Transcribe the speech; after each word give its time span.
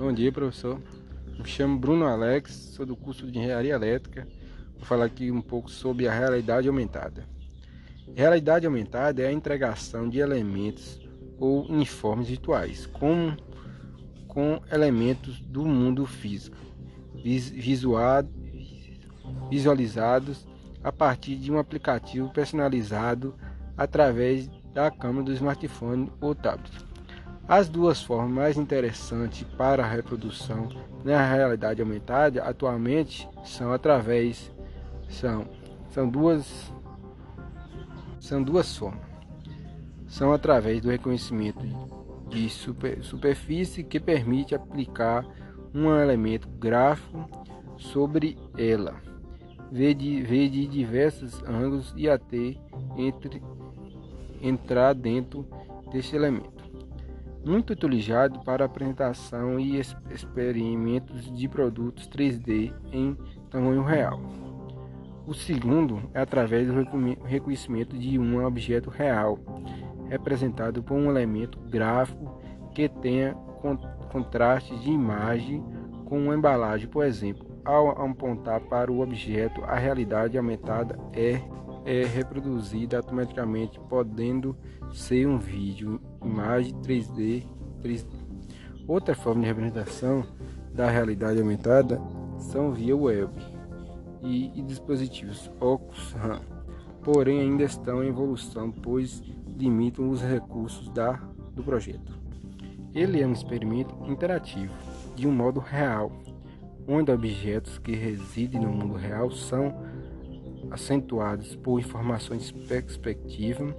Bom 0.00 0.14
dia, 0.14 0.32
professor. 0.32 0.80
Me 1.38 1.46
chamo 1.46 1.78
Bruno 1.78 2.06
Alex, 2.06 2.54
sou 2.74 2.86
do 2.86 2.96
curso 2.96 3.30
de 3.30 3.38
Engenharia 3.38 3.74
Elétrica. 3.74 4.26
Vou 4.74 4.86
falar 4.86 5.04
aqui 5.04 5.30
um 5.30 5.42
pouco 5.42 5.70
sobre 5.70 6.08
a 6.08 6.10
realidade 6.10 6.66
aumentada. 6.66 7.26
Realidade 8.16 8.64
aumentada 8.64 9.20
é 9.20 9.26
a 9.26 9.32
integração 9.32 10.08
de 10.08 10.18
elementos 10.18 10.98
ou 11.38 11.70
uniformes 11.70 12.28
virtuais 12.28 12.86
com, 12.86 13.36
com 14.26 14.62
elementos 14.72 15.38
do 15.40 15.66
mundo 15.66 16.06
físico, 16.06 16.56
visualizados 19.50 20.48
a 20.82 20.90
partir 20.90 21.36
de 21.36 21.52
um 21.52 21.58
aplicativo 21.58 22.30
personalizado 22.30 23.34
através 23.76 24.48
da 24.72 24.90
câmera 24.90 25.24
do 25.24 25.32
smartphone 25.34 26.10
ou 26.22 26.34
tablet. 26.34 26.89
As 27.50 27.68
duas 27.68 28.00
formas 28.00 28.30
mais 28.30 28.56
interessantes 28.56 29.42
para 29.58 29.82
a 29.84 29.88
reprodução 29.88 30.68
na 31.02 31.34
realidade 31.34 31.82
aumentada 31.82 32.44
atualmente 32.44 33.28
são 33.44 33.72
através 33.72 34.52
são 35.08 35.48
são 35.88 36.08
duas 36.08 36.72
são 38.20 38.40
duas 38.40 38.76
formas. 38.76 39.02
São 40.06 40.32
através 40.32 40.80
do 40.80 40.90
reconhecimento 40.90 41.58
de 42.28 42.48
super, 42.48 43.02
superfície 43.02 43.82
que 43.82 43.98
permite 43.98 44.54
aplicar 44.54 45.26
um 45.74 45.92
elemento 45.92 46.48
gráfico 46.48 47.28
sobre 47.76 48.38
ela, 48.56 48.94
ver 49.72 49.94
de, 49.94 50.22
ver 50.22 50.50
de 50.50 50.68
diversos 50.68 51.42
ângulos 51.42 51.92
e 51.96 52.08
até 52.08 52.54
entre, 52.96 53.42
entrar 54.40 54.94
dentro 54.94 55.44
deste 55.90 56.14
elemento 56.14 56.59
muito 57.44 57.72
utilizado 57.72 58.40
para 58.40 58.64
apresentação 58.64 59.58
e 59.58 59.78
experimentos 59.78 61.32
de 61.32 61.48
produtos 61.48 62.08
3D 62.08 62.72
em 62.92 63.16
tamanho 63.50 63.82
real. 63.82 64.20
O 65.26 65.34
segundo 65.34 66.02
é 66.12 66.20
através 66.20 66.66
do 66.66 66.74
reconhecimento 67.24 67.96
de 67.96 68.18
um 68.18 68.44
objeto 68.44 68.90
real, 68.90 69.38
representado 70.08 70.82
por 70.82 70.94
um 70.94 71.08
elemento 71.08 71.58
gráfico 71.68 72.40
que 72.74 72.88
tenha 72.88 73.34
contraste 74.10 74.76
de 74.78 74.90
imagem 74.90 75.62
com 76.06 76.18
uma 76.18 76.34
embalagem, 76.34 76.88
por 76.88 77.04
exemplo. 77.04 77.48
Ao 77.64 77.90
apontar 77.90 78.60
para 78.62 78.90
o 78.90 79.00
objeto, 79.00 79.62
a 79.64 79.76
realidade 79.76 80.36
aumentada 80.36 80.98
é 81.12 81.40
é 81.84 82.04
reproduzida 82.04 82.96
automaticamente, 82.96 83.80
podendo 83.88 84.56
ser 84.92 85.26
um 85.26 85.38
vídeo, 85.38 86.00
imagem 86.24 86.74
3D, 86.82 87.46
3D. 87.82 88.06
Outra 88.86 89.14
forma 89.14 89.42
de 89.42 89.46
representação 89.46 90.24
da 90.72 90.90
realidade 90.90 91.40
aumentada 91.40 92.00
são 92.38 92.72
via 92.72 92.96
web 92.96 93.32
e, 94.22 94.58
e 94.58 94.62
dispositivos 94.62 95.50
Oculus 95.60 96.12
RAM, 96.12 96.40
porém 97.02 97.40
ainda 97.40 97.64
estão 97.64 98.02
em 98.02 98.08
evolução, 98.08 98.70
pois 98.70 99.22
limitam 99.56 100.08
os 100.10 100.22
recursos 100.22 100.88
da, 100.90 101.12
do 101.54 101.62
projeto. 101.62 102.18
Ele 102.94 103.20
é 103.20 103.26
um 103.26 103.32
experimento 103.32 103.94
interativo, 104.06 104.72
de 105.14 105.26
um 105.26 105.32
modo 105.32 105.60
real, 105.60 106.10
onde 106.88 107.12
objetos 107.12 107.78
que 107.78 107.94
residem 107.94 108.60
no 108.60 108.68
mundo 108.68 108.94
real 108.94 109.30
são 109.30 109.74
acentuados 110.70 111.56
por 111.56 111.80
informações 111.80 112.50
perspectiva, 112.50 113.74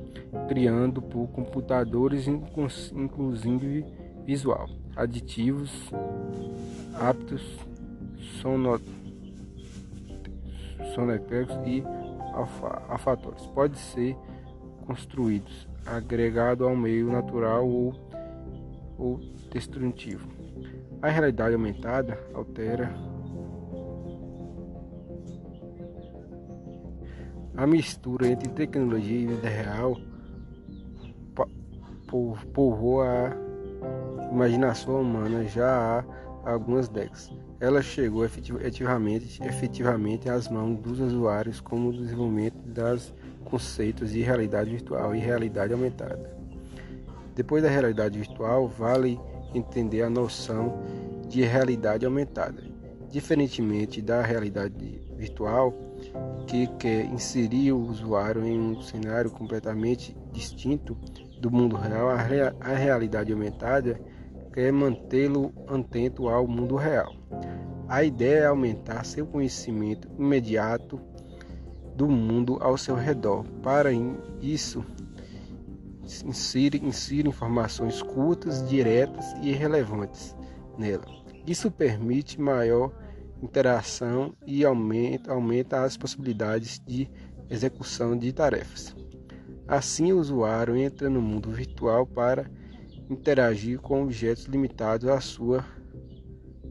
criando 0.47 1.02
por 1.02 1.28
computadores 1.30 2.28
inclusive 2.28 3.86
visual, 4.25 4.70
aditivos, 4.95 5.72
aptos, 6.94 7.58
sonotécnicos 10.94 11.56
e 11.66 11.84
alfatores. 12.90 13.46
Pode 13.47 13.78
ser 13.78 14.16
construídos, 14.85 15.68
agregado 15.85 16.66
ao 16.66 16.75
meio 16.75 17.12
natural 17.12 17.68
ou, 17.68 17.94
ou 18.97 19.19
destrutivo. 19.51 20.28
A 21.01 21.09
realidade 21.09 21.56
aumentada 21.56 22.19
altera 22.34 22.94
A 27.56 27.67
mistura 27.67 28.28
entre 28.28 28.50
tecnologia 28.50 29.19
e 29.19 29.28
vida 29.28 29.50
real 29.50 29.97
povoa 32.53 33.35
a 34.22 34.31
imaginação 34.31 35.01
humana 35.01 35.44
já 35.45 36.03
há 36.45 36.51
algumas 36.51 36.88
décadas. 36.88 37.31
Ela 37.59 37.81
chegou 37.81 38.25
efetivamente, 38.25 39.41
efetivamente 39.44 40.29
às 40.29 40.50
mãos 40.50 40.79
dos 40.79 41.00
usuários 41.00 41.59
como 41.59 41.89
o 41.89 41.94
desenvolvimento 41.94 42.57
das 42.66 43.13
conceitos 43.45 44.12
de 44.12 44.22
realidade 44.22 44.72
virtual 44.72 45.16
e 45.16 45.19
realidade 45.19 45.73
aumentada. 45.73 46.35
Depois 47.35 47.62
da 47.62 47.69
realidade 47.69 48.18
virtual, 48.18 48.68
vale 48.68 49.19
entender 49.53 50.01
a 50.01 50.09
noção 50.09 50.79
de 51.28 51.41
realidade 51.44 52.06
aumentada. 52.06 52.63
Diferentemente 53.09 54.01
da 54.01 54.22
realidade 54.22 55.11
virtual, 55.22 55.74
que 56.48 56.66
quer 56.78 57.06
inserir 57.06 57.72
o 57.74 57.80
usuário 57.80 58.44
em 58.44 58.59
um 58.59 58.82
cenário 58.82 59.30
completamente 59.30 60.18
distinto 60.32 60.98
do 61.40 61.52
mundo 61.52 61.76
real, 61.76 62.09
a, 62.09 62.18
rea 62.18 62.56
a 62.59 62.74
realidade 62.74 63.31
aumentada 63.31 64.02
quer 64.52 64.72
mantê-lo 64.74 65.54
atento 65.68 66.28
ao 66.28 66.48
mundo 66.48 66.76
real. 66.76 67.14
A 67.88 68.04
ideia 68.04 68.40
é 68.40 68.46
aumentar 68.48 69.06
seu 69.06 69.26
conhecimento 69.26 70.10
imediato 70.18 71.00
do 71.96 72.08
mundo 72.08 72.58
ao 72.60 72.78
seu 72.78 72.96
redor. 72.96 73.46
Para 73.62 73.92
isso, 74.42 74.84
insira, 76.26 76.78
insira 76.78 77.30
informações 77.30 78.02
curtas, 78.02 78.68
diretas 78.68 79.26
e 79.42 79.52
relevantes 79.52 80.36
nela. 80.78 81.06
Isso 81.46 81.70
permite 81.72 82.42
maior 82.42 82.92
interação 83.41 84.34
e 84.46 84.63
aumenta, 84.63 85.31
aumenta 85.31 85.84
as 85.84 85.97
possibilidades 85.97 86.79
de 86.85 87.09
execução 87.50 88.18
de 88.18 88.31
tarefas. 88.31 88.96
Assim, 89.68 90.12
o 90.12 90.19
usuário 90.19 90.75
entra 90.75 91.09
no 91.09 91.22
mundo 91.22 91.50
virtual 91.51 92.06
para 92.06 92.50
interagir 93.09 93.80
com 93.80 94.03
objetos 94.03 94.46
limitados 94.46 95.07
à 95.07 95.19
sua 95.19 95.66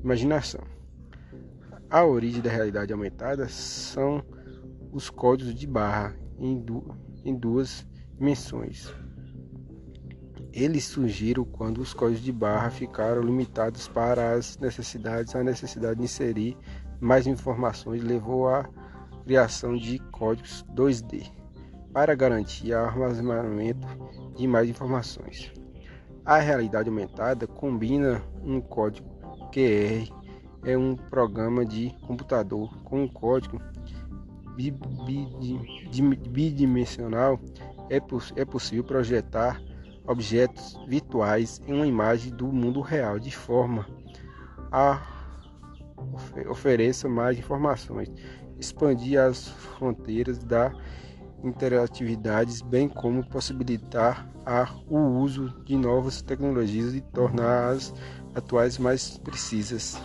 imaginação. 0.02 0.60
A 1.88 2.04
origem 2.04 2.40
da 2.40 2.50
realidade 2.50 2.92
aumentada 2.92 3.48
são 3.48 4.22
os 4.92 5.10
códigos 5.10 5.54
de 5.54 5.66
barra 5.66 6.16
em, 6.38 6.58
du 6.60 6.94
em 7.24 7.36
duas 7.36 7.86
dimensões. 8.16 8.92
Eles 10.52 10.84
surgiram 10.84 11.44
quando 11.44 11.78
os 11.78 11.94
códigos 11.94 12.22
de 12.22 12.32
barra 12.32 12.70
ficaram 12.70 13.22
limitados 13.22 13.86
para 13.86 14.32
as 14.34 14.58
necessidades. 14.58 15.34
A 15.36 15.44
necessidade 15.44 15.98
de 15.98 16.04
inserir 16.04 16.56
mais 17.00 17.26
informações 17.26 18.02
levou 18.02 18.48
à 18.48 18.68
criação 19.24 19.76
de 19.76 19.98
códigos 20.10 20.64
2D 20.74 21.30
para 21.92 22.14
garantir 22.14 22.72
o 22.72 22.78
armazenamento 22.78 23.86
de 24.36 24.46
mais 24.46 24.68
informações. 24.68 25.52
A 26.24 26.38
realidade 26.38 26.88
aumentada 26.88 27.46
combina 27.46 28.22
um 28.44 28.60
código 28.60 29.08
QR, 29.52 30.08
é 30.64 30.76
um 30.76 30.94
programa 30.96 31.64
de 31.64 31.94
computador 32.06 32.76
com 32.84 33.04
um 33.04 33.08
código 33.08 33.60
bidimensional. 36.28 37.40
É, 37.88 37.96
é 38.40 38.44
possível 38.44 38.84
projetar 38.84 39.60
objetos 40.06 40.78
virtuais 40.86 41.60
em 41.66 41.74
uma 41.74 41.86
imagem 41.86 42.32
do 42.34 42.46
mundo 42.46 42.80
real, 42.80 43.18
de 43.18 43.30
forma 43.30 43.86
a 44.72 45.00
ofereça 46.48 47.08
mais 47.08 47.38
informações, 47.38 48.10
expandir 48.58 49.20
as 49.20 49.48
fronteiras 49.48 50.38
da 50.38 50.72
interatividade, 51.42 52.62
bem 52.64 52.88
como 52.88 53.24
possibilitar 53.26 54.28
a, 54.44 54.68
o 54.88 54.98
uso 54.98 55.54
de 55.64 55.76
novas 55.76 56.22
tecnologias 56.22 56.94
e 56.94 57.00
tornar 57.00 57.70
as 57.70 57.94
atuais 58.34 58.78
mais 58.78 59.18
precisas. 59.18 60.00